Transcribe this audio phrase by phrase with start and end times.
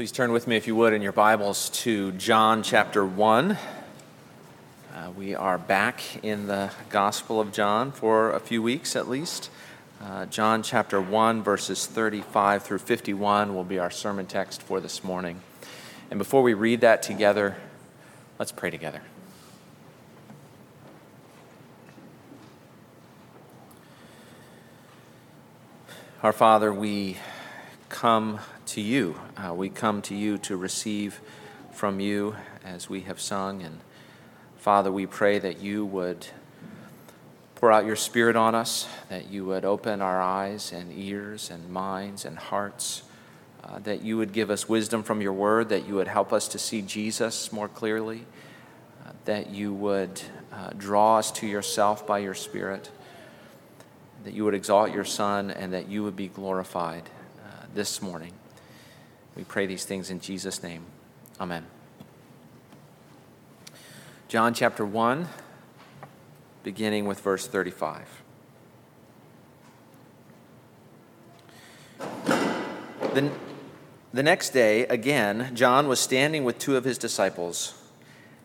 [0.00, 3.50] Please turn with me, if you would, in your Bibles to John chapter 1.
[4.94, 9.50] Uh, we are back in the Gospel of John for a few weeks at least.
[10.02, 15.04] Uh, John chapter 1, verses 35 through 51 will be our sermon text for this
[15.04, 15.42] morning.
[16.10, 17.58] And before we read that together,
[18.38, 19.02] let's pray together.
[26.22, 27.18] Our Father, we
[27.90, 28.40] come
[28.70, 29.18] to you.
[29.36, 31.20] Uh, we come to you to receive
[31.72, 33.62] from you as we have sung.
[33.62, 33.80] And
[34.58, 36.26] Father, we pray that you would
[37.56, 41.68] pour out your Spirit on us, that you would open our eyes and ears and
[41.68, 43.02] minds and hearts,
[43.64, 46.46] uh, that you would give us wisdom from your word, that you would help us
[46.46, 48.24] to see Jesus more clearly,
[49.04, 52.88] uh, that you would uh, draw us to yourself by your Spirit,
[54.22, 57.02] that you would exalt your Son, and that you would be glorified
[57.44, 58.32] uh, this morning.
[59.40, 60.82] We pray these things in Jesus' name.
[61.40, 61.64] Amen.
[64.28, 65.28] John chapter 1,
[66.62, 68.06] beginning with verse 35.
[73.14, 73.30] The,
[74.12, 77.72] the next day, again, John was standing with two of his disciples,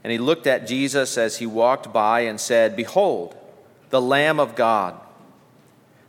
[0.02, 3.36] and he looked at Jesus as he walked by and said, Behold,
[3.90, 4.98] the Lamb of God.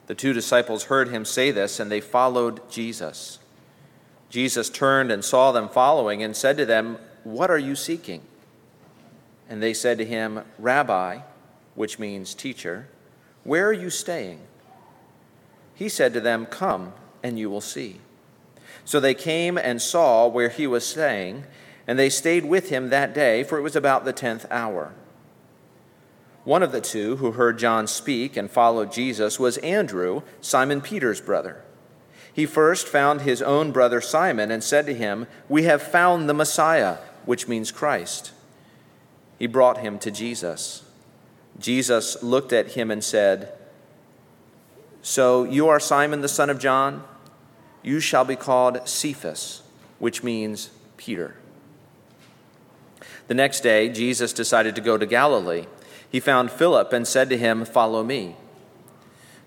[0.07, 3.41] The two disciples heard him say this, and they followed Jesus.
[4.29, 8.23] Jesus turned and saw them following and said to them, What are you seeking?
[9.49, 11.21] And they said to him, Rabbi,
[11.75, 12.89] which means teacher,
[13.45, 14.41] where are you staying?
[15.75, 18.01] He said to them, Come, and you will see.
[18.85, 21.45] So they came and saw where he was staying,
[21.87, 24.95] and they stayed with him that day, for it was about the tenth hour.
[26.45, 31.21] One of the two who heard John speak and followed Jesus was Andrew, Simon Peter's
[31.21, 31.63] brother.
[32.37, 36.35] He first found his own brother Simon and said to him, We have found the
[36.35, 38.31] Messiah, which means Christ.
[39.39, 40.85] He brought him to Jesus.
[41.59, 43.55] Jesus looked at him and said,
[45.01, 47.05] So you are Simon the son of John?
[47.83, 49.63] You shall be called Cephas,
[49.99, 50.69] which means
[50.99, 51.37] Peter.
[53.29, 55.65] The next day, Jesus decided to go to Galilee.
[56.11, 58.37] He found Philip and said to him, Follow me.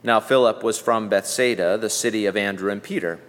[0.03, 3.19] Now, Philip was from Bethsaida, the city of Andrew and Peter.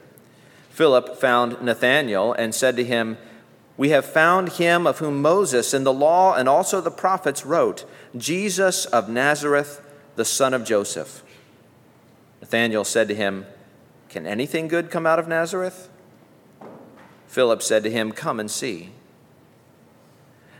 [0.71, 3.19] Philip found Nathanael and said to him,
[3.77, 7.85] We have found him of whom Moses in the law and also the prophets wrote,
[8.17, 9.83] Jesus of Nazareth,
[10.17, 11.23] the son of Joseph.
[12.41, 13.47] Nathanael said to him,
[14.09, 15.89] Can anything good come out of Nazareth?
[17.27, 18.91] Philip said to him, Come and see.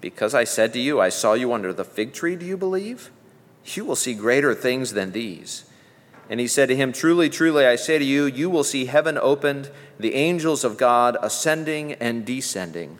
[0.00, 3.10] because I said to you, I saw you under the fig tree, do you believe?
[3.64, 5.64] You will see greater things than these.
[6.30, 9.18] And he said to him, Truly, truly, I say to you, you will see heaven
[9.20, 12.98] opened, the angels of God ascending and descending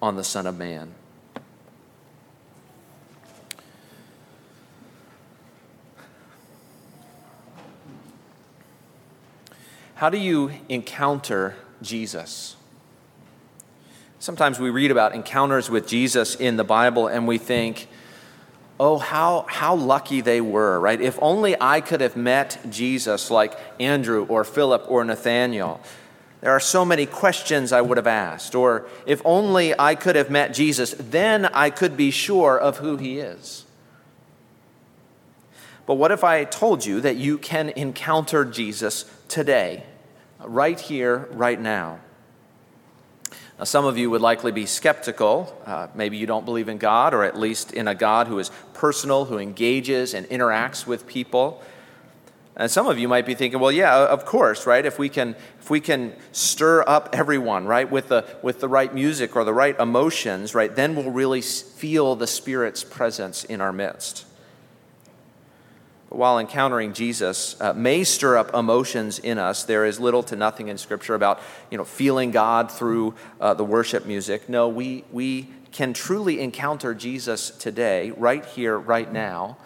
[0.00, 0.94] on the Son of Man.
[9.96, 12.56] How do you encounter Jesus?
[14.24, 17.88] Sometimes we read about encounters with Jesus in the Bible and we think,
[18.80, 20.98] oh, how, how lucky they were, right?
[20.98, 25.78] If only I could have met Jesus like Andrew or Philip or Nathanael.
[26.40, 28.54] There are so many questions I would have asked.
[28.54, 32.96] Or if only I could have met Jesus, then I could be sure of who
[32.96, 33.66] he is.
[35.84, 39.84] But what if I told you that you can encounter Jesus today,
[40.40, 41.98] right here, right now?
[43.58, 45.56] Now, some of you would likely be skeptical.
[45.64, 48.50] Uh, maybe you don't believe in God, or at least in a God who is
[48.72, 51.62] personal, who engages and interacts with people.
[52.56, 54.84] And some of you might be thinking, well, yeah, of course, right?
[54.84, 58.92] If we can, if we can stir up everyone, right, with the, with the right
[58.92, 63.72] music or the right emotions, right, then we'll really feel the Spirit's presence in our
[63.72, 64.26] midst
[66.14, 69.64] while encountering Jesus uh, may stir up emotions in us.
[69.64, 71.40] There is little to nothing in Scripture about
[71.70, 74.48] you know, feeling God through uh, the worship music.
[74.48, 79.56] No, we, we can truly encounter Jesus today, right here, right now.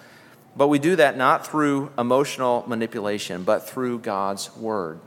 [0.57, 5.01] But we do that not through emotional manipulation, but through God's Word.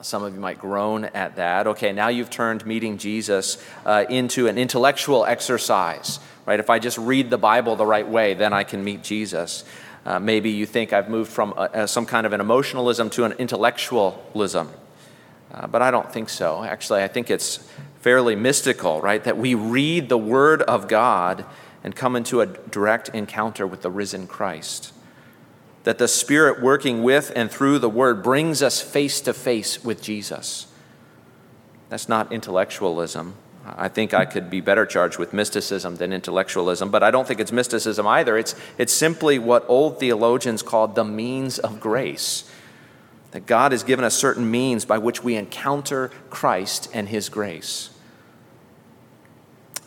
[0.00, 1.66] Some of you might groan at that.
[1.66, 6.60] Okay, now you've turned meeting Jesus uh, into an intellectual exercise, right?
[6.60, 9.64] If I just read the Bible the right way, then I can meet Jesus.
[10.06, 13.24] Uh, maybe you think I've moved from a, a, some kind of an emotionalism to
[13.24, 14.70] an intellectualism.
[15.52, 16.62] Uh, but I don't think so.
[16.62, 17.56] Actually, I think it's
[18.00, 19.24] fairly mystical, right?
[19.24, 21.44] That we read the Word of God
[21.82, 24.92] and come into a direct encounter with the risen Christ
[25.88, 30.02] that the Spirit working with and through the Word brings us face to face with
[30.02, 30.66] Jesus.
[31.88, 33.34] That's not intellectualism.
[33.64, 37.40] I think I could be better charged with mysticism than intellectualism, but I don't think
[37.40, 38.36] it's mysticism either.
[38.36, 42.44] It's, it's simply what old theologians called the means of grace.
[43.30, 47.88] That God has given us certain means by which we encounter Christ and His grace.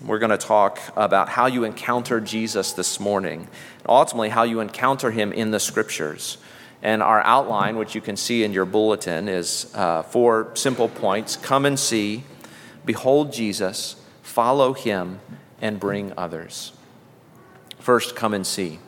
[0.03, 3.47] We're going to talk about how you encounter Jesus this morning,
[3.87, 6.39] ultimately, how you encounter him in the scriptures.
[6.81, 11.35] And our outline, which you can see in your bulletin, is uh, four simple points
[11.35, 12.23] come and see,
[12.83, 15.19] behold Jesus, follow him,
[15.61, 16.71] and bring others.
[17.77, 18.79] First, come and see.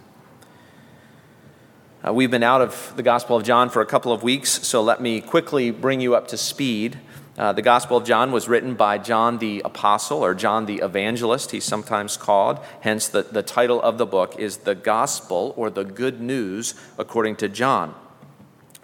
[2.04, 4.82] Uh, we've been out of the Gospel of John for a couple of weeks, so
[4.82, 7.00] let me quickly bring you up to speed
[7.38, 11.52] uh, the Gospel of John was written by John the Apostle, or John the Evangelist,
[11.52, 12.60] he's sometimes called.
[12.82, 17.38] Hence, the, the title of the book is The Gospel, or The Good News, according
[17.38, 17.96] to John.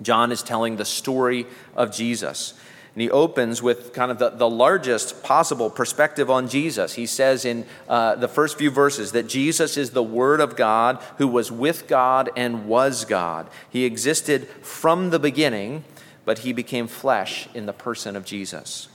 [0.02, 2.56] John is telling the story of Jesus.
[2.96, 6.94] And he opens with kind of the, the largest possible perspective on Jesus.
[6.94, 11.02] He says in uh, the first few verses that Jesus is the Word of God
[11.18, 13.48] who was with God and was God.
[13.70, 15.84] He existed from the beginning
[16.30, 18.88] but he became flesh in the person of Jesus.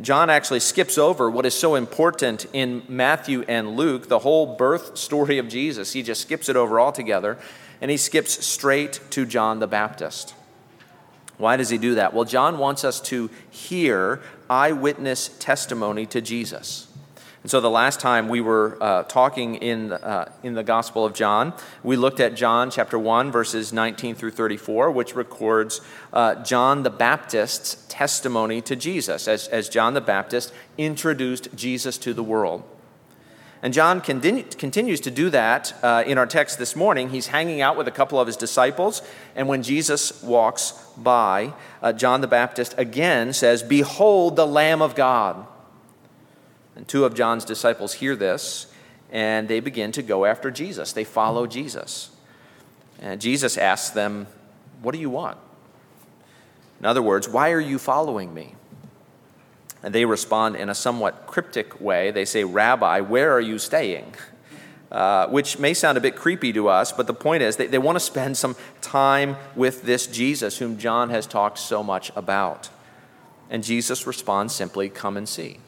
[0.00, 4.96] John actually skips over what is so important in Matthew and Luke, the whole birth
[4.96, 5.92] story of Jesus.
[5.92, 7.36] He just skips it over altogether,
[7.82, 10.34] and he skips straight to John the Baptist.
[11.36, 12.14] Why does he do that?
[12.14, 16.86] Well, John wants us to hear eyewitness testimony to Jesus.
[17.42, 21.12] And so the last time we were uh, talking in, uh, in the Gospel of
[21.12, 21.52] John,
[21.82, 25.80] we looked at John chapter 1, verses 19 through 34, which records
[26.12, 32.14] uh, John the Baptist's testimony to Jesus, as, as John the Baptist introduced Jesus to
[32.14, 32.62] the world.
[33.60, 37.10] And John continue, continues to do that uh, in our text this morning.
[37.10, 39.02] He's hanging out with a couple of his disciples,
[39.34, 44.94] and when Jesus walks by, uh, John the Baptist again says, Behold the Lamb of
[44.94, 45.46] God
[46.76, 48.66] and two of John's disciples hear this
[49.12, 50.92] and they begin to go after Jesus.
[50.92, 52.10] They follow Jesus.
[53.00, 54.26] And Jesus asks them,
[54.80, 55.36] What do you want?
[56.80, 58.54] In other words, why are you following me?
[59.82, 62.10] And they respond in a somewhat cryptic way.
[62.10, 64.14] They say, Rabbi, where are you staying?
[64.90, 67.78] Uh, which may sound a bit creepy to us, but the point is they, they
[67.78, 72.68] want to spend some time with this Jesus whom John has talked so much about.
[73.50, 75.58] And Jesus responds simply, Come and see.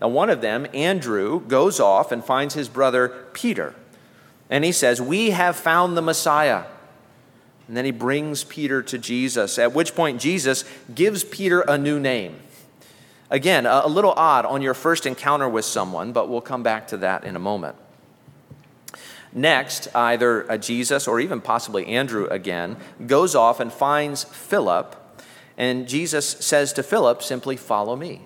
[0.00, 3.74] Now, one of them, Andrew, goes off and finds his brother Peter.
[4.48, 6.64] And he says, We have found the Messiah.
[7.68, 12.00] And then he brings Peter to Jesus, at which point Jesus gives Peter a new
[12.00, 12.36] name.
[13.30, 16.96] Again, a little odd on your first encounter with someone, but we'll come back to
[16.96, 17.76] that in a moment.
[19.32, 22.76] Next, either Jesus or even possibly Andrew again
[23.06, 24.96] goes off and finds Philip,
[25.56, 28.22] and Jesus says to Philip, simply follow me.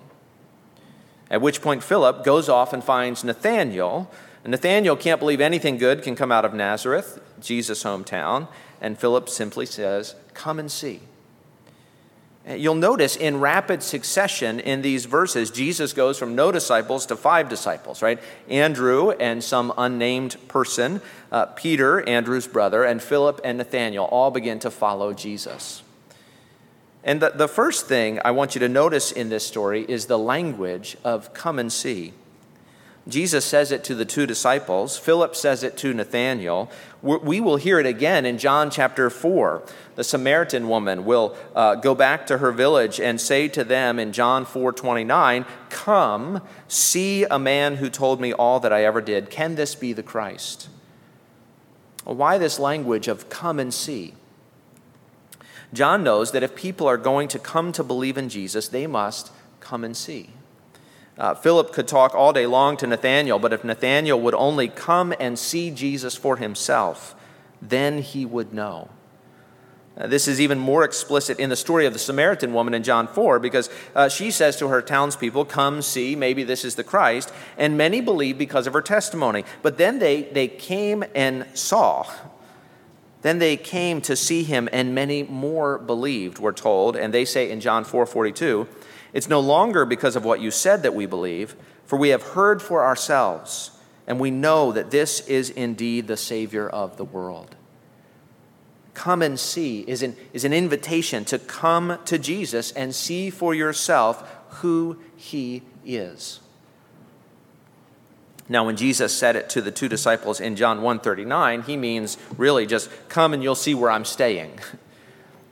[1.29, 4.11] At which point, Philip goes off and finds Nathanael.
[4.43, 8.47] And Nathanael can't believe anything good can come out of Nazareth, Jesus' hometown.
[8.79, 11.01] And Philip simply says, Come and see.
[12.47, 17.49] You'll notice in rapid succession in these verses, Jesus goes from no disciples to five
[17.49, 18.19] disciples, right?
[18.47, 21.01] Andrew and some unnamed person,
[21.31, 25.81] uh, Peter, Andrew's brother, and Philip and Nathanael all begin to follow Jesus.
[27.05, 30.17] And the, the first thing I want you to notice in this story is the
[30.17, 32.13] language of come and see.
[33.07, 34.97] Jesus says it to the two disciples.
[34.97, 36.71] Philip says it to Nathanael.
[37.03, 39.61] We will hear it again in John chapter 4.
[39.93, 44.11] The Samaritan woman will uh, go back to her village and say to them in
[44.11, 49.29] John 4 29, Come, see a man who told me all that I ever did.
[49.29, 50.69] Can this be the Christ?
[52.05, 54.15] Why this language of come and see?
[55.75, 59.31] John knows that if people are going to come to believe in Jesus, they must
[59.59, 60.29] come and see.
[61.17, 65.13] Uh, Philip could talk all day long to Nathanael, but if Nathanael would only come
[65.19, 67.15] and see Jesus for himself,
[67.61, 68.89] then he would know.
[69.97, 73.07] Uh, this is even more explicit in the story of the Samaritan woman in John
[73.07, 77.31] 4 because uh, she says to her townspeople, Come see, maybe this is the Christ.
[77.57, 79.45] And many believe because of her testimony.
[79.61, 82.05] But then they, they came and saw
[83.25, 86.95] Then they came to see him, and many more believed, we're told.
[86.95, 88.67] And they say in John 4 42,
[89.13, 91.55] It's no longer because of what you said that we believe,
[91.87, 93.71] for we have heard for ourselves,
[94.05, 97.55] and we know that this is indeed the Savior of the world.
[98.93, 103.55] Come and see is an, is an invitation to come to Jesus and see for
[103.55, 104.21] yourself
[104.61, 106.41] who he is.
[108.47, 112.65] Now, when Jesus said it to the two disciples in John 1:39, he means really
[112.65, 114.59] just come and you'll see where I'm staying.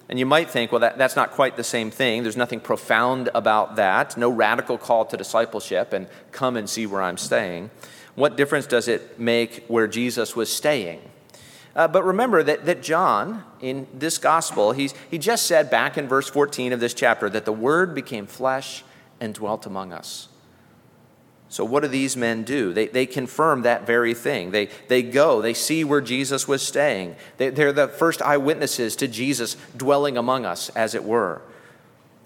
[0.09, 2.21] And you might think, well, that, that's not quite the same thing.
[2.21, 7.01] There's nothing profound about that, no radical call to discipleship and come and see where
[7.01, 7.71] I'm staying.
[8.13, 11.01] What difference does it make where Jesus was staying?
[11.75, 16.07] Uh, but remember that, that John, in this gospel, he's, he just said back in
[16.07, 18.83] verse 14 of this chapter that the Word became flesh
[19.19, 20.27] and dwelt among us.
[21.53, 22.73] So, what do these men do?
[22.73, 24.49] They, they confirm that very thing.
[24.49, 27.15] They, they go, they see where Jesus was staying.
[27.37, 31.43] They, they're the first eyewitnesses to Jesus dwelling among us, as it were.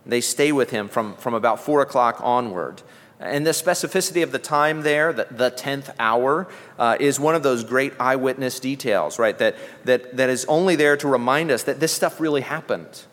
[0.06, 2.82] They stay with him from, from about four o'clock onward.
[3.20, 6.48] And the specificity of the time there, the, the 10th hour,
[6.80, 9.38] uh, is one of those great eyewitness details, right?
[9.40, 13.04] That, that, that is only there to remind us that this stuff really happened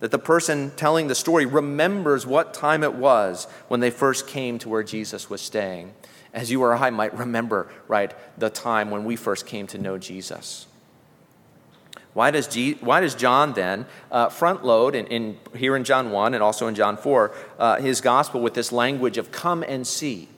[0.00, 4.58] that the person telling the story remembers what time it was when they first came
[4.58, 5.94] to where Jesus was staying,
[6.32, 9.98] as you or I might remember, right, the time when we first came to know
[9.98, 10.66] Jesus.
[12.12, 16.34] Why does, why does John then uh, front load, in, in, here in John 1
[16.34, 20.28] and also in John 4, uh, his gospel with this language of come and see?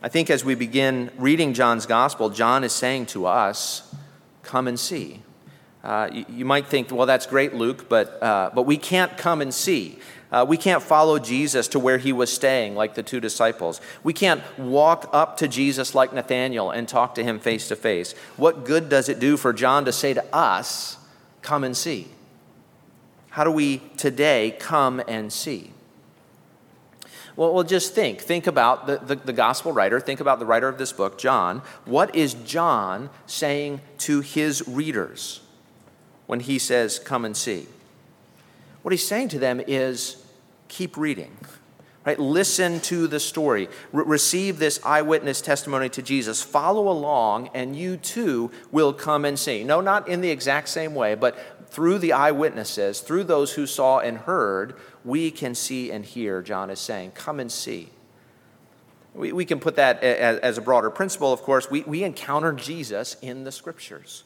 [0.00, 3.94] I think as we begin reading John's gospel, John is saying to us,
[4.42, 5.22] come and see.
[5.84, 9.42] Uh, you, you, might think, well, that's great, Luke, but, uh, but we can't come
[9.42, 9.98] and see.
[10.32, 13.82] Uh, we can't follow Jesus to where he was staying like the two disciples.
[14.02, 18.14] We can't walk up to Jesus like Nathanael and talk to him face to face.
[18.38, 20.96] What good does it do for John to say to us,
[21.42, 22.08] come and see?
[23.28, 25.70] How do we today come and see?
[27.36, 28.20] Well, well just think.
[28.20, 30.00] Think about the, the, the, gospel writer.
[30.00, 31.60] Think about the writer of this book, John.
[31.84, 35.40] What is John saying to his readers?
[36.34, 37.68] When he says, Come and see.
[38.82, 40.16] What he's saying to them is,
[40.66, 41.30] Keep reading.
[42.04, 42.18] Right?
[42.18, 43.68] Listen to the story.
[43.92, 46.42] Re- receive this eyewitness testimony to Jesus.
[46.42, 49.62] Follow along, and you too will come and see.
[49.62, 54.00] No, not in the exact same way, but through the eyewitnesses, through those who saw
[54.00, 54.74] and heard,
[55.04, 57.12] we can see and hear, John is saying.
[57.12, 57.90] Come and see.
[59.14, 61.70] We, we can put that as, as a broader principle, of course.
[61.70, 64.24] We, we encounter Jesus in the scriptures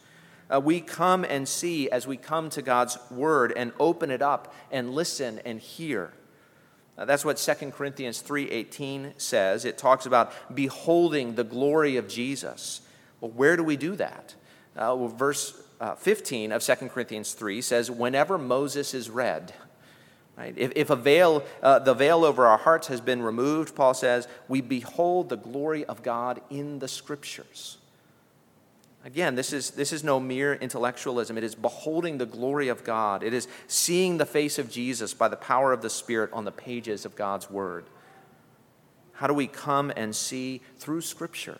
[0.52, 4.54] uh, we come and see as we come to God's word and open it up
[4.70, 6.12] and listen and hear.
[6.96, 9.64] Uh, that's what 2 Corinthians 3:18 says.
[9.64, 12.80] It talks about beholding the glory of Jesus.
[13.20, 14.34] Well, where do we do that?
[14.76, 19.52] Uh, well, verse uh, 15 of 2 Corinthians 3 says, whenever Moses is read,
[20.38, 20.54] Right?
[20.56, 24.28] If, if a veil, uh, the veil over our hearts has been removed, Paul says,
[24.46, 27.78] we behold the glory of God in the scriptures.
[29.04, 31.38] Again, this is, this is no mere intellectualism.
[31.38, 33.22] It is beholding the glory of God.
[33.22, 36.52] It is seeing the face of Jesus by the power of the Spirit on the
[36.52, 37.86] pages of God's Word.
[39.12, 41.58] How do we come and see through Scripture?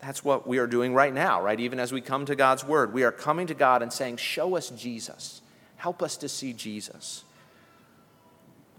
[0.00, 1.58] That's what we are doing right now, right?
[1.58, 4.56] Even as we come to God's Word, we are coming to God and saying, Show
[4.56, 5.42] us Jesus.
[5.76, 7.24] Help us to see Jesus.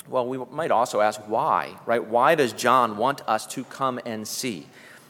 [0.08, 2.04] Well, we might also ask why, right?
[2.04, 4.68] Why does John want us to come and see?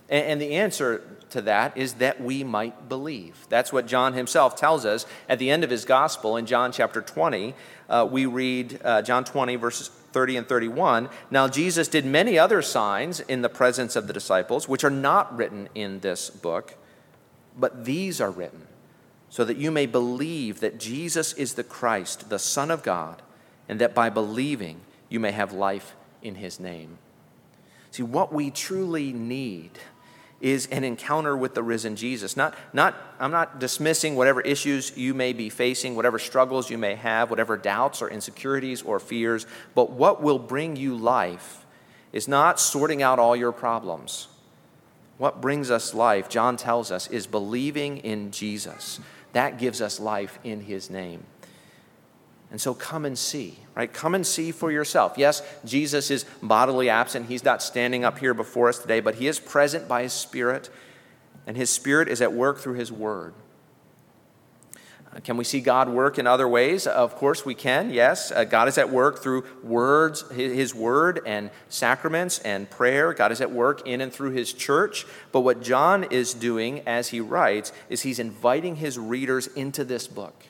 [0.08, 3.48] And the answer to that is that we might believe.
[3.50, 7.02] That's what John himself tells us at the end of his gospel in John chapter
[7.02, 7.56] 20.
[7.90, 11.10] Uh, we read uh, John 20, verses 30 and 31.
[11.32, 15.36] Now, Jesus did many other signs in the presence of the disciples, which are not
[15.36, 16.76] written in this book,
[17.58, 18.68] but these are written
[19.30, 23.22] so that you may believe that Jesus is the Christ, the Son of God,
[23.68, 27.00] and that by believing you may have life in his name.
[27.92, 29.72] See, what we truly need
[30.46, 32.38] is an encounter with the risen Jesus.
[32.38, 36.94] Not, not, I'm not dismissing whatever issues you may be facing, whatever struggles you may
[36.94, 41.66] have, whatever doubts or insecurities or fears, but what will bring you life
[42.14, 44.28] is not sorting out all your problems.
[45.18, 49.00] What brings us life, John tells us, is believing in Jesus.
[49.34, 51.24] That gives us life in his name.
[52.52, 53.92] And so come and see, right?
[53.92, 55.18] Come and see for yourself.
[55.18, 57.28] Yes, Jesus is bodily absent.
[57.28, 60.70] He's not standing up here before us today, but he is present by his Spirit,
[61.48, 63.34] and his Spirit is at work through his word.
[65.24, 66.86] Can we see God work in other ways?
[66.88, 68.32] Of course we can, yes.
[68.32, 73.14] Uh, God is at work through words, his, word and sacraments and prayer.
[73.14, 75.06] God is at work in and through his church.
[75.32, 80.06] But what John is doing as he writes is he's inviting his readers into this
[80.06, 80.48] book.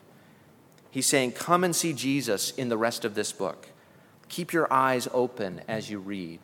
[0.96, 3.68] He's saying, Come and see Jesus in the rest of this book.
[4.30, 6.40] Keep your eyes open as you read.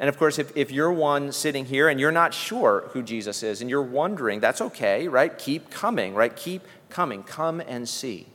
[0.00, 3.44] And of course, if, if you're one sitting here and you're not sure who Jesus
[3.44, 5.38] is and you're wondering, that's okay, right?
[5.38, 6.34] Keep coming, right?
[6.34, 7.22] Keep coming.
[7.22, 8.26] Come and see.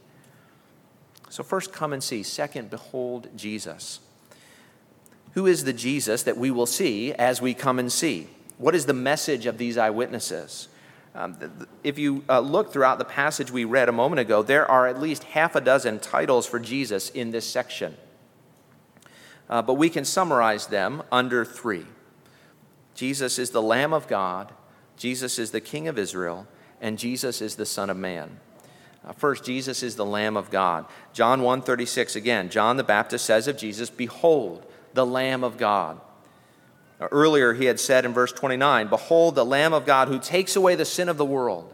[1.28, 2.24] So, first, come and see.
[2.24, 4.00] Second, behold Jesus.
[5.34, 8.30] Who is the Jesus that we will see as we come and see?
[8.58, 10.70] What is the message of these eyewitnesses?
[11.14, 11.38] Um,
[11.84, 15.00] if you uh, look throughout the passage we read a moment ago, there are at
[15.00, 17.98] least half a dozen titles for Jesus in this section
[19.52, 21.86] uh, but we can summarize them under three
[22.96, 24.52] Jesus is the Lamb of God,
[24.98, 26.46] Jesus is the King of Israel,
[26.80, 28.40] and Jesus is the Son of Man.
[29.04, 30.86] Uh, first, Jesus is the Lamb of God.
[31.14, 36.00] John 1:36 again, John the Baptist says of Jesus, "Behold, the Lamb of God."
[37.10, 40.76] Earlier he had said in verse 29, "Behold the Lamb of God who takes away
[40.76, 41.74] the sin of the world."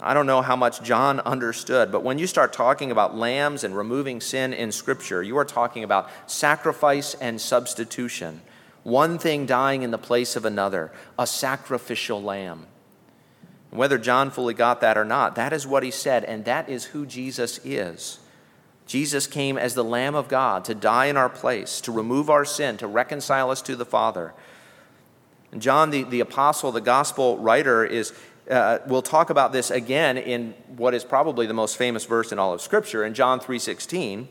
[0.00, 3.76] I don't know how much John understood, but when you start talking about lambs and
[3.76, 8.42] removing sin in Scripture, you are talking about sacrifice and substitution.
[8.84, 12.66] One thing dying in the place of another, a sacrificial lamb.
[13.70, 16.86] Whether John fully got that or not, that is what he said, and that is
[16.86, 18.18] who Jesus is.
[18.88, 22.46] Jesus came as the Lamb of God to die in our place, to remove our
[22.46, 24.32] sin, to reconcile us to the Father.
[25.52, 28.14] And John, the, the apostle, the gospel writer, is,
[28.50, 32.38] uh, we'll talk about this again in what is probably the most famous verse in
[32.38, 34.26] all of Scripture, in John 3:16,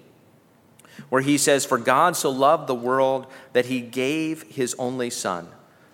[1.10, 5.50] where he says, "For God so loved the world that he gave his only Son,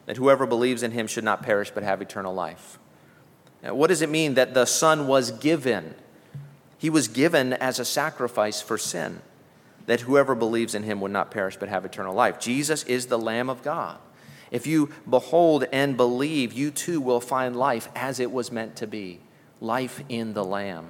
[0.05, 2.79] that whoever believes in him should not perish but have eternal life."
[3.61, 5.95] Now, what does it mean that the Son was given?
[6.83, 9.21] He was given as a sacrifice for sin,
[9.85, 12.41] that whoever believes in him would not perish but have eternal life.
[12.41, 13.99] Jesus is the Lamb of God.
[14.51, 18.85] If you behold and believe, you too will find life as it was meant to
[18.85, 19.21] be
[19.61, 20.89] life in the Lamb.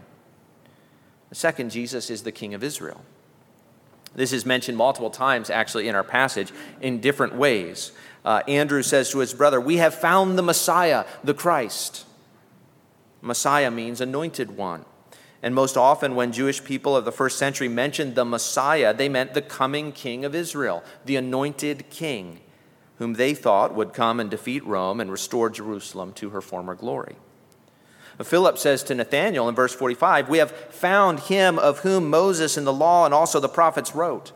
[1.30, 3.06] The second, Jesus is the King of Israel.
[4.16, 7.92] This is mentioned multiple times actually in our passage in different ways.
[8.26, 12.08] Uh, Andrew says to his brother, We have found the Messiah, the Christ.
[13.22, 14.86] Messiah means anointed one.
[15.44, 19.36] And most often, when Jewish people of the first century mentioned the Messiah, they meant
[19.36, 22.40] the coming king of Israel, the anointed king
[22.98, 27.16] whom they thought would come and defeat Rome and restore Jerusalem to her former glory.
[28.24, 32.64] Philip says to Nathanael in verse 45, We have found him of whom Moses in
[32.64, 34.32] the law and also the prophets wrote,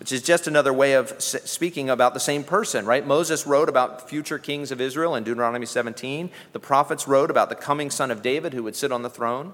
[0.00, 3.06] which is just another way of speaking about the same person, right?
[3.06, 6.30] Moses wrote about future kings of Israel in Deuteronomy 17.
[6.52, 9.52] The prophets wrote about the coming son of David who would sit on the throne.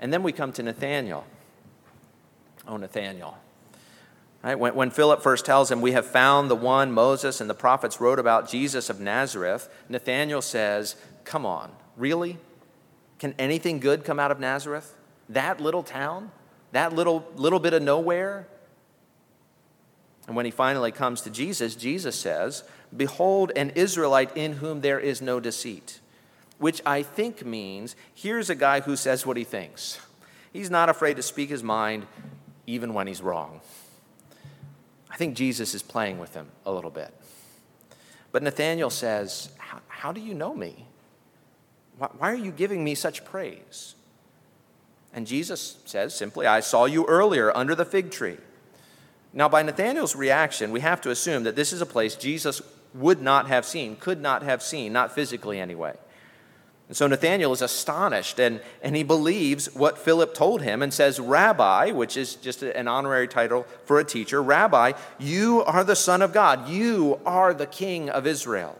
[0.00, 1.24] And then we come to Nathanael.
[2.66, 3.38] Oh, Nathanael.
[4.42, 4.58] Right?
[4.58, 8.00] When, when Philip first tells him, We have found the one Moses and the prophets
[8.00, 12.38] wrote about, Jesus of Nazareth, Nathanael says, Come on, really?
[13.18, 14.94] Can anything good come out of Nazareth?
[15.28, 16.30] That little town?
[16.72, 18.46] That little, little bit of nowhere?
[20.26, 22.62] And when he finally comes to Jesus, Jesus says,
[22.94, 26.00] Behold, an Israelite in whom there is no deceit.
[26.58, 30.00] Which I think means here's a guy who says what he thinks.
[30.52, 32.06] He's not afraid to speak his mind
[32.66, 33.60] even when he's wrong.
[35.10, 37.14] I think Jesus is playing with him a little bit.
[38.32, 39.50] But Nathanael says,
[39.88, 40.86] How do you know me?
[41.98, 43.94] Why are you giving me such praise?
[45.12, 48.36] And Jesus says simply, I saw you earlier under the fig tree.
[49.32, 52.62] Now, by Nathanael's reaction, we have to assume that this is a place Jesus
[52.94, 55.94] would not have seen, could not have seen, not physically anyway.
[56.88, 61.20] And so Nathanael is astonished and, and he believes what Philip told him and says,
[61.20, 66.22] Rabbi, which is just an honorary title for a teacher, Rabbi, you are the Son
[66.22, 66.68] of God.
[66.68, 68.78] You are the King of Israel.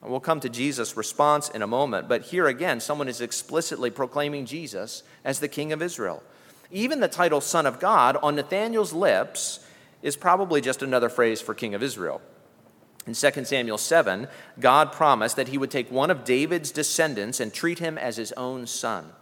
[0.00, 3.90] And we'll come to Jesus' response in a moment, but here again, someone is explicitly
[3.90, 6.22] proclaiming Jesus as the King of Israel.
[6.70, 9.66] Even the title Son of God on Nathanael's lips
[10.02, 12.22] is probably just another phrase for King of Israel.
[13.06, 17.52] In 2 Samuel 7, God promised that he would take one of David's descendants and
[17.52, 19.12] treat him as his own son.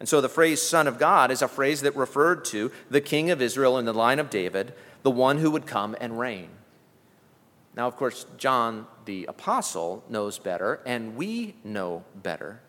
[0.00, 3.30] And so the phrase Son of God is a phrase that referred to the king
[3.30, 6.48] of Israel in the line of David, the one who would come and reign.
[7.76, 12.60] Now, of course, John the Apostle knows better, and we know better.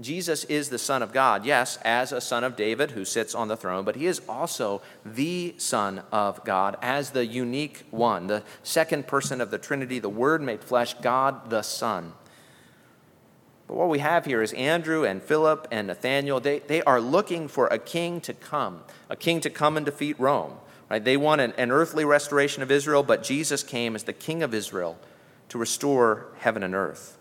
[0.00, 3.48] Jesus is the Son of God, yes, as a son of David who sits on
[3.48, 8.42] the throne, but he is also the Son of God as the unique one, the
[8.62, 12.14] second person of the Trinity, the Word made flesh, God the Son.
[13.66, 17.46] But what we have here is Andrew and Philip and Nathanael, they, they are looking
[17.46, 20.54] for a king to come, a king to come and defeat Rome.
[20.90, 21.04] Right?
[21.04, 24.54] They want an, an earthly restoration of Israel, but Jesus came as the king of
[24.54, 24.98] Israel
[25.50, 27.16] to restore heaven and earth.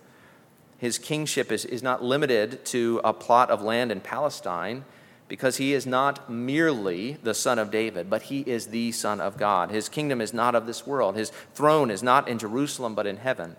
[0.80, 4.86] His kingship is, is not limited to a plot of land in Palestine
[5.28, 9.38] because he is not merely the son of David, but he is the son of
[9.38, 9.70] God.
[9.70, 11.16] His kingdom is not of this world.
[11.16, 13.58] His throne is not in Jerusalem, but in heaven,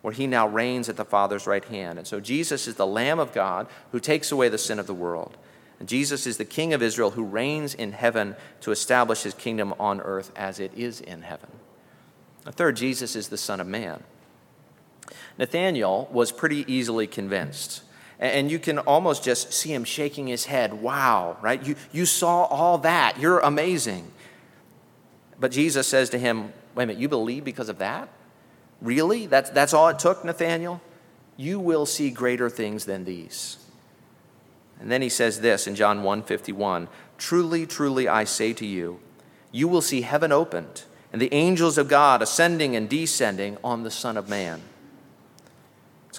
[0.00, 1.98] where he now reigns at the Father's right hand.
[1.98, 4.94] And so Jesus is the Lamb of God who takes away the sin of the
[4.94, 5.36] world.
[5.80, 9.74] And Jesus is the King of Israel who reigns in heaven to establish his kingdom
[9.80, 11.50] on earth as it is in heaven.
[12.44, 14.04] The third, Jesus is the Son of Man.
[15.42, 17.82] Nathanael was pretty easily convinced.
[18.20, 20.72] And you can almost just see him shaking his head.
[20.72, 21.60] Wow, right?
[21.66, 23.18] You, you saw all that.
[23.18, 24.08] You're amazing.
[25.40, 28.08] But Jesus says to him, Wait a minute, you believe because of that?
[28.80, 29.26] Really?
[29.26, 30.80] That's, that's all it took, Nathanael?
[31.36, 33.58] You will see greater things than these.
[34.78, 36.86] And then he says this in John 1:51,
[37.18, 39.00] "Truly, truly I say to you,
[39.50, 43.90] you will see heaven opened and the angels of God ascending and descending on the
[43.90, 44.62] Son of Man."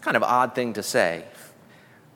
[0.03, 1.23] Kind of odd thing to say.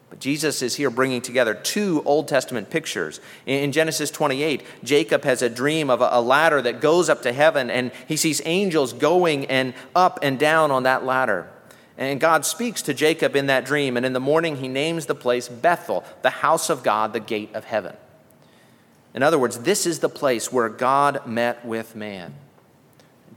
[0.09, 3.21] But Jesus is here bringing together two Old Testament pictures.
[3.45, 7.69] In Genesis 28, Jacob has a dream of a ladder that goes up to heaven,
[7.69, 11.49] and he sees angels going and up and down on that ladder.
[11.97, 15.15] And God speaks to Jacob in that dream, and in the morning he names the
[15.15, 17.95] place Bethel, the house of God, the gate of heaven.
[19.13, 22.35] In other words, this is the place where God met with man.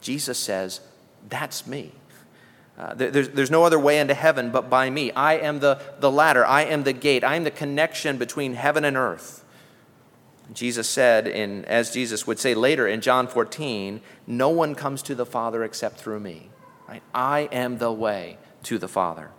[0.00, 0.80] Jesus says,
[1.28, 1.92] That's me.
[2.80, 5.12] Uh, there's, there's no other way into heaven but by me.
[5.12, 8.86] I am the, the ladder, I am the gate, I am the connection between heaven
[8.86, 9.44] and earth.
[10.54, 15.14] Jesus said, in, as Jesus would say later in John 14, no one comes to
[15.14, 16.48] the Father except through me.
[16.88, 17.02] Right?
[17.14, 19.30] I am the way to the Father.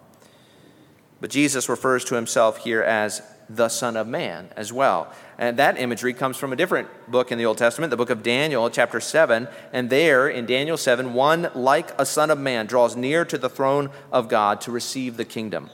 [1.19, 5.12] But Jesus refers to himself here as the Son of Man as well.
[5.41, 8.21] And that imagery comes from a different book in the Old Testament, the book of
[8.21, 9.47] Daniel, chapter 7.
[9.73, 13.49] And there, in Daniel 7, one like a Son of Man draws near to the
[13.49, 15.71] throne of God to receive the kingdom.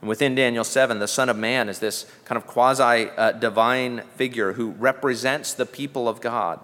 [0.00, 4.02] And within Daniel 7, the Son of Man is this kind of quasi uh, divine
[4.14, 6.60] figure who represents the people of God.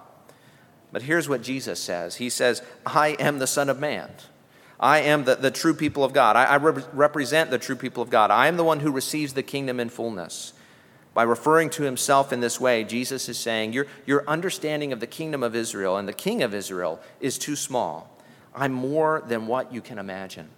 [0.92, 4.08] But here's what Jesus says He says, I am the Son of Man.
[4.78, 6.36] I am the, the true people of God.
[6.36, 8.30] I, I rep- represent the true people of God.
[8.30, 10.52] I am the one who receives the kingdom in fullness.
[11.12, 15.06] By referring to himself in this way, Jesus is saying, your, your understanding of the
[15.06, 18.16] kingdom of Israel and the king of Israel is too small.
[18.54, 20.48] I'm more than what you can imagine.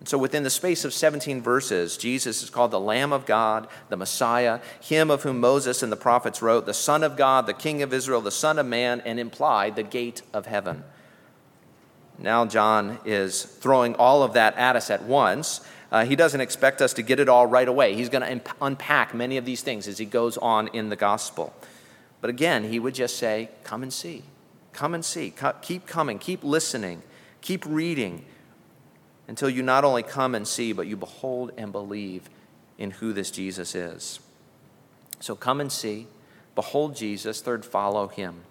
[0.00, 3.68] And so, within the space of 17 verses, Jesus is called the Lamb of God,
[3.90, 7.52] the Messiah, him of whom Moses and the prophets wrote, the Son of God, the
[7.52, 10.84] King of Israel, the Son of Man, and implied the gate of heaven.
[12.18, 15.60] Now, John is throwing all of that at us at once.
[15.90, 17.94] Uh, he doesn't expect us to get it all right away.
[17.94, 20.96] He's going to imp- unpack many of these things as he goes on in the
[20.96, 21.52] gospel.
[22.20, 24.22] But again, he would just say, Come and see.
[24.72, 25.30] Come and see.
[25.30, 26.18] Co- keep coming.
[26.18, 27.02] Keep listening.
[27.40, 28.24] Keep reading
[29.26, 32.28] until you not only come and see, but you behold and believe
[32.78, 34.20] in who this Jesus is.
[35.18, 36.06] So come and see.
[36.54, 37.40] Behold Jesus.
[37.40, 38.42] Third, follow him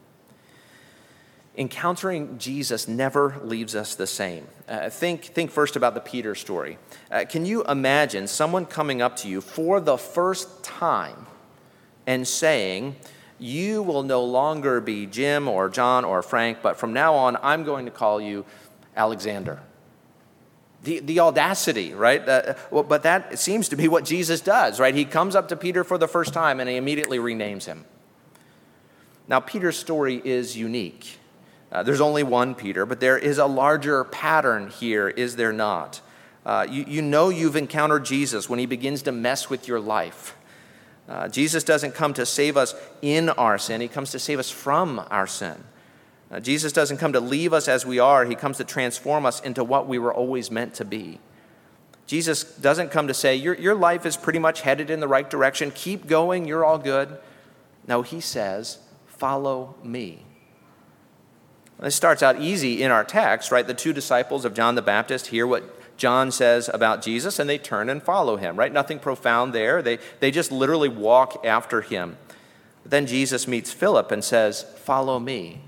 [1.59, 4.47] encountering Jesus never leaves us the same.
[4.67, 6.77] Uh, think, think first about the Peter story.
[7.11, 11.27] Uh, can you imagine someone coming up to you for the first time
[12.07, 12.95] and saying,
[13.37, 17.65] You will no longer be Jim or John or Frank, but from now on, I'm
[17.65, 18.45] going to call you
[18.95, 19.59] Alexander?
[20.83, 22.27] The, the audacity, right?
[22.27, 24.95] Uh, well, but that seems to be what Jesus does, right?
[24.95, 27.83] He comes up to Peter for the first time and he immediately renames him.
[29.27, 31.18] Now, Peter's story is unique.
[31.71, 36.01] Uh, there's only one Peter, but there is a larger pattern here, is there not?
[36.45, 40.35] Uh, you, you know you've encountered Jesus when he begins to mess with your life.
[41.07, 44.49] Uh, Jesus doesn't come to save us in our sin, he comes to save us
[44.49, 45.63] from our sin.
[46.31, 49.39] Uh, Jesus doesn't come to leave us as we are, he comes to transform us
[49.41, 51.19] into what we were always meant to be.
[52.05, 55.29] Jesus doesn't come to say, Your, your life is pretty much headed in the right
[55.29, 57.17] direction, keep going, you're all good.
[57.87, 60.25] No, he says, Follow me.
[61.81, 63.65] This starts out easy in our text, right?
[63.65, 67.57] The two disciples of John the Baptist hear what John says about Jesus and they
[67.57, 68.71] turn and follow him, right?
[68.71, 69.81] Nothing profound there.
[69.81, 72.17] They, they just literally walk after him.
[72.83, 75.61] But then Jesus meets Philip and says, Follow me.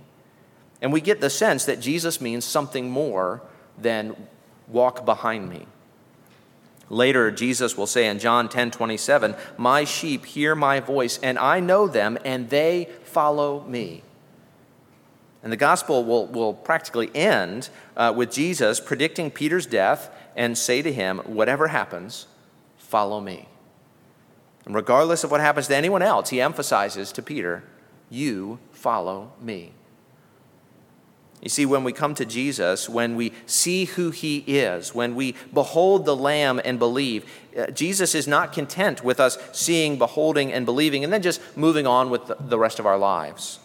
[0.81, 3.41] And we get the sense that Jesus means something more
[3.77, 4.15] than
[4.67, 5.67] walk behind me.
[6.89, 11.61] Later, Jesus will say in John 10 27, My sheep hear my voice, and I
[11.61, 14.03] know them, and they follow me.
[15.43, 20.81] And the gospel will, will practically end uh, with Jesus predicting Peter's death and say
[20.81, 22.27] to him, Whatever happens,
[22.77, 23.47] follow me.
[24.65, 27.63] And regardless of what happens to anyone else, he emphasizes to Peter,
[28.09, 29.73] You follow me.
[31.41, 35.33] You see, when we come to Jesus, when we see who he is, when we
[35.51, 37.25] behold the Lamb and believe,
[37.57, 41.87] uh, Jesus is not content with us seeing, beholding, and believing, and then just moving
[41.87, 43.57] on with the rest of our lives.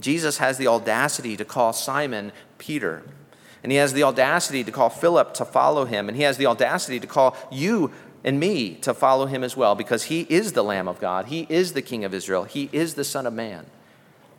[0.00, 3.02] Jesus has the audacity to call Simon Peter,
[3.62, 6.46] and he has the audacity to call Philip to follow him, and he has the
[6.46, 7.92] audacity to call you
[8.24, 11.46] and me to follow him as well, because he is the Lamb of God, he
[11.48, 13.66] is the King of Israel, he is the Son of Man.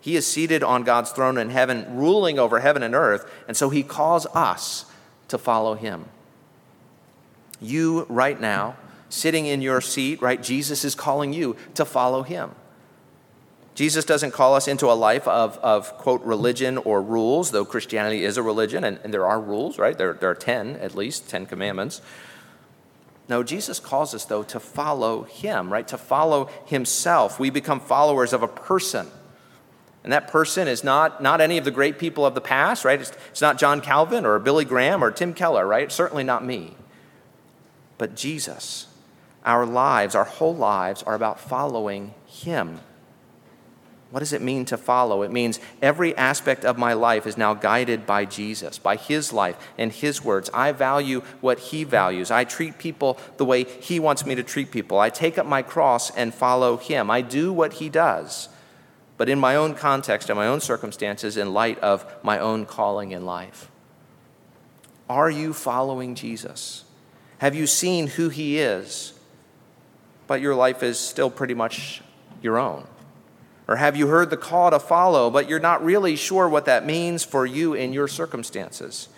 [0.02, 3.70] He is seated on God's throne in heaven, ruling over heaven and earth, and so
[3.70, 4.86] he calls us
[5.28, 6.06] to follow him.
[7.60, 8.78] You, right now,
[9.10, 12.52] sitting in your seat, right, Jesus is calling you to follow him.
[13.80, 18.26] Jesus doesn't call us into a life of, of quote, religion or rules, though Christianity
[18.26, 19.98] is a religion, and, and there are rules, right?
[19.98, 22.02] There, there are 10, at least, 10 commandments.
[23.30, 25.88] No, Jesus calls us, though, to follow him, right?
[25.88, 27.40] To follow himself.
[27.40, 29.08] We become followers of a person
[30.04, 33.00] and that person is not, not any of the great people of the past, right?
[33.00, 35.92] It's, it's not John Calvin or Billy Graham or Tim Keller, right?
[35.92, 36.76] Certainly not me.
[37.98, 38.88] But Jesus.
[39.46, 42.80] Our lives, our whole lives, are about following Him.
[44.12, 45.22] What does it mean to follow?
[45.22, 49.56] It means every aspect of my life is now guided by Jesus, by His life
[49.78, 50.50] and His words.
[50.54, 52.32] I value what He values.
[52.32, 55.00] I treat people the way He wants me to treat people.
[55.00, 57.12] I take up my cross and follow Him.
[57.12, 58.50] I do what He does
[59.20, 63.12] but in my own context and my own circumstances in light of my own calling
[63.12, 63.70] in life.
[65.10, 66.86] Are you following Jesus?
[67.40, 69.12] Have you seen who he is,
[70.26, 72.02] but your life is still pretty much
[72.42, 72.88] your own?
[73.70, 76.88] Or have you heard the call to follow, but you're not really sure what that
[76.88, 79.10] means for you in your circumstances?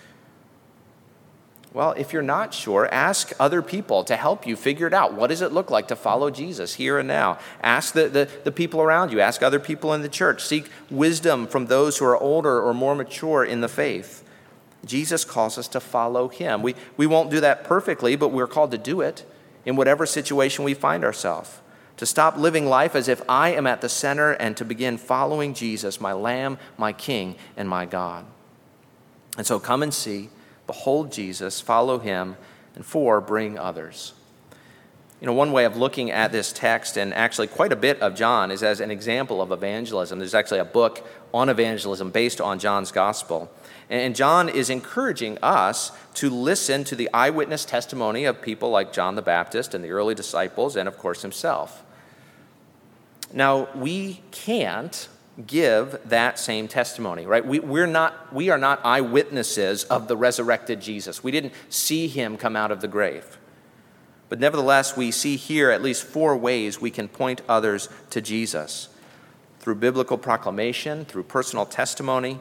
[1.73, 5.13] Well, if you're not sure, ask other people to help you figure it out.
[5.13, 7.39] What does it look like to follow Jesus here and now?
[7.63, 10.43] Ask the, the, the, people around you, ask other people in the church.
[10.43, 14.21] Seek wisdom from those who are older or more mature in the faith.
[14.85, 16.61] Jesus calls us to follow him.
[16.61, 19.23] We, we won't do that perfectly, but we're called to do it
[19.63, 21.61] in whatever situation we find ourselves.
[21.97, 25.54] To stop living life as if I am at the center and to begin following
[25.54, 28.25] Jesus, my Lamb, my King, and my God.
[29.38, 30.30] And so come and see
[30.67, 32.38] behold Jesus, follow him,
[32.75, 34.13] and four, bring others.
[35.19, 38.15] You know, one way of looking at this text, and actually quite a bit of
[38.15, 40.17] John, is as an example of evangelism.
[40.17, 43.51] There's actually a book on evangelism based on John's gospel.
[43.91, 49.15] And John is encouraging us to listen to the eyewitness testimony of people like John
[49.15, 51.84] the Baptist and the early disciples, and of course himself.
[53.34, 55.10] Now, we can't
[55.45, 57.45] give that same testimony, right?
[57.45, 61.21] We, we're not, we are not eyewitnesses of the resurrected Jesus.
[61.21, 63.38] We didn't see him come out of the grave.
[64.30, 68.88] But nevertheless, we see here at least four ways we can point others to Jesus
[69.60, 72.39] through biblical proclamation, through personal testimony,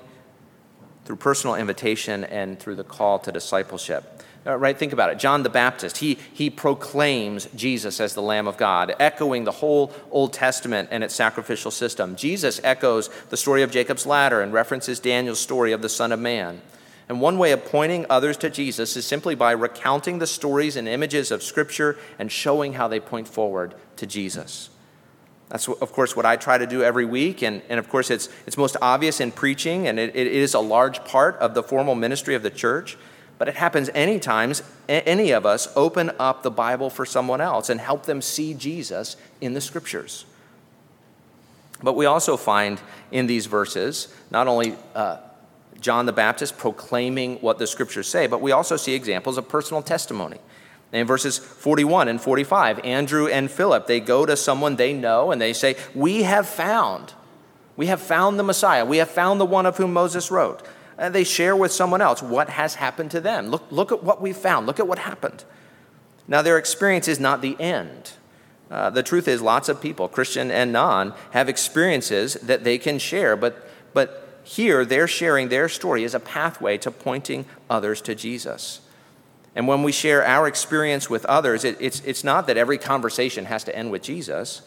[1.11, 4.23] through personal invitation, and through the call to discipleship.
[4.47, 4.79] Uh, right?
[4.79, 5.19] Think about it.
[5.19, 9.93] John the Baptist, he, he proclaims Jesus as the Lamb of God, echoing the whole
[10.13, 12.15] Old Testament and its sacrificial system.
[12.15, 16.21] Jesus echoes the story of Jacob's ladder and references Daniel's story of the Son of
[16.21, 16.61] Man.
[17.09, 20.87] And one way of pointing others to Jesus is simply by recounting the stories and
[20.87, 24.71] images of Scripture and showing how they point forward to Jesus.
[25.51, 27.43] That's, of course, what I try to do every week.
[27.43, 30.61] And, and of course, it's, it's most obvious in preaching, and it, it is a
[30.61, 32.97] large part of the formal ministry of the church.
[33.37, 37.69] But it happens any times any of us open up the Bible for someone else
[37.71, 40.25] and help them see Jesus in the scriptures.
[41.83, 45.17] But we also find in these verses not only uh,
[45.81, 49.83] John the Baptist proclaiming what the scriptures say, but we also see examples of personal
[49.83, 50.39] testimony.
[50.93, 55.41] In verses 41 and 45, Andrew and Philip, they go to someone they know and
[55.41, 57.15] they say, We have found,
[57.77, 58.85] we have found the Messiah.
[58.85, 60.67] We have found the one of whom Moses wrote
[61.01, 63.49] and they share with someone else what has happened to them.
[63.49, 64.67] Look, look at what we found.
[64.67, 65.45] Look at what happened.
[66.29, 68.13] Now, their experience is not the end.
[68.71, 72.99] Uh, the truth is, lots of people, Christian and non, have experiences that they can
[72.99, 78.15] share, but, but here they're sharing their story as a pathway to pointing others to
[78.15, 78.83] Jesus.
[79.55, 83.47] And when we share our experience with others, it, it's, it's not that every conversation
[83.47, 84.63] has to end with Jesus,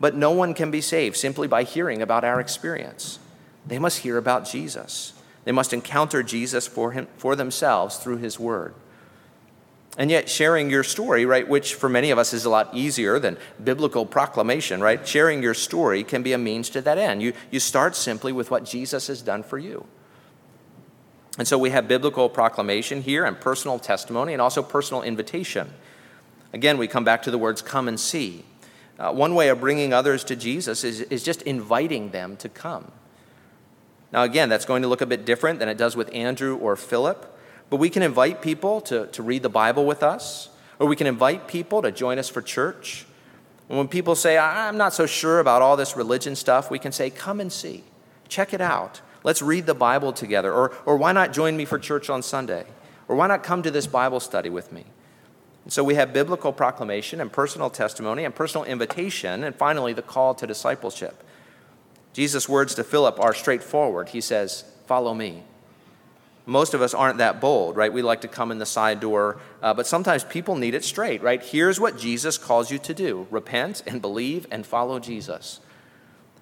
[0.00, 3.18] but no one can be saved simply by hearing about our experience.
[3.66, 5.12] They must hear about Jesus.
[5.44, 8.74] They must encounter Jesus for, him, for themselves through his word.
[9.98, 13.18] And yet, sharing your story, right, which for many of us is a lot easier
[13.18, 15.06] than biblical proclamation, right?
[15.08, 17.22] Sharing your story can be a means to that end.
[17.22, 19.86] You, you start simply with what Jesus has done for you.
[21.38, 25.70] And so we have biblical proclamation here and personal testimony and also personal invitation.
[26.52, 28.44] Again, we come back to the words come and see.
[28.98, 32.90] Uh, one way of bringing others to Jesus is, is just inviting them to come.
[34.12, 36.76] Now, again, that's going to look a bit different than it does with Andrew or
[36.76, 37.36] Philip.
[37.68, 41.06] But we can invite people to, to read the Bible with us, or we can
[41.06, 43.04] invite people to join us for church.
[43.68, 46.92] And when people say, I'm not so sure about all this religion stuff, we can
[46.92, 47.82] say, Come and see.
[48.28, 49.00] Check it out.
[49.26, 50.50] Let's read the Bible together.
[50.50, 52.64] Or, or why not join me for church on Sunday?
[53.06, 54.84] Or why not come to this Bible study with me?
[55.64, 60.00] And so we have biblical proclamation and personal testimony and personal invitation, and finally, the
[60.00, 61.22] call to discipleship.
[62.14, 64.08] Jesus' words to Philip are straightforward.
[64.08, 65.42] He says, Follow me
[66.46, 67.92] most of us aren't that bold, right?
[67.92, 71.20] We like to come in the side door, uh, but sometimes people need it straight,
[71.20, 71.42] right?
[71.42, 75.60] Here's what Jesus calls you to do repent and believe and follow Jesus.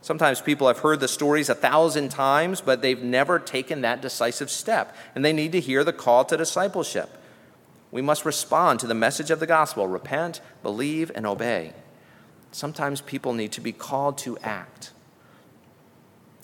[0.04, 4.50] Sometimes people have heard the stories a thousand times, but they've never taken that decisive
[4.50, 7.08] step, and they need to hear the call to discipleship.
[7.90, 11.72] We must respond to the message of the gospel repent, believe, and obey.
[12.52, 14.90] Sometimes people need to be called to act.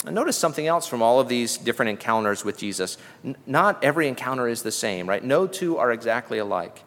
[0.07, 2.97] And notice something else from all of these different encounters with Jesus.
[3.23, 5.23] N- not every encounter is the same, right?
[5.23, 6.81] No two are exactly alike.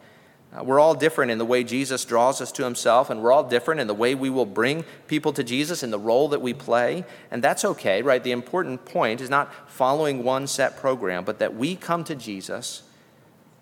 [0.55, 3.43] Uh, we're all different in the way Jesus draws us to himself, and we're all
[3.43, 6.55] different in the way we will bring people to Jesus in the role that we
[6.55, 7.05] play.
[7.31, 8.23] And that's okay, right?
[8.23, 12.83] The important point is not following one set program, but that we come to Jesus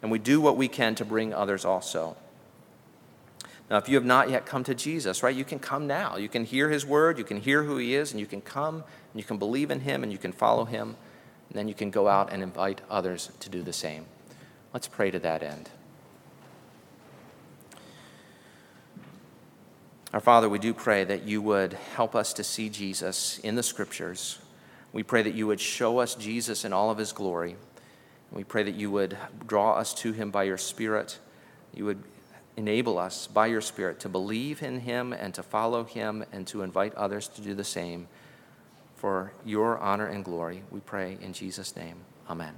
[0.02, 2.16] and we do what we can to bring others also.
[3.70, 6.16] Now, if you have not yet come to Jesus, right, you can come now.
[6.16, 8.74] You can hear his word, you can hear who he is, and you can come
[8.74, 10.96] and you can believe in him and you can follow him.
[11.48, 14.04] And then you can go out and invite others to do the same.
[14.74, 15.70] Let's pray to that end.
[20.12, 23.62] Our Father, we do pray that you would help us to see Jesus in the
[23.62, 24.38] scriptures.
[24.92, 27.56] We pray that you would show us Jesus in all of his glory.
[28.30, 31.18] We pray that you would draw us to him by your Spirit.
[31.74, 32.02] You would
[32.58, 36.60] enable us by your Spirit to believe in him and to follow him and to
[36.60, 38.06] invite others to do the same.
[38.96, 41.96] For your honor and glory, we pray in Jesus' name.
[42.28, 42.54] Amen.